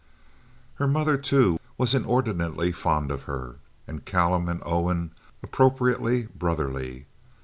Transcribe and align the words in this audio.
Her 0.77 0.87
mother, 0.87 1.15
too, 1.15 1.59
was 1.77 1.93
inordinately 1.93 2.71
fond 2.71 3.11
of 3.11 3.25
her, 3.25 3.57
and 3.87 4.03
Callum 4.03 4.49
and 4.49 4.59
Owen 4.65 5.11
appropriately 5.43 6.23
brotherly. 6.33 7.05